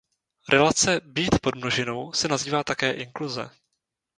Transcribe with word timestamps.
Relace 0.49 1.01
„být 1.05 1.39
podmnožinou“ 1.41 2.11
se 2.13 2.27
nazývá 2.27 2.63
také 2.63 2.91
inkluze. 2.91 3.49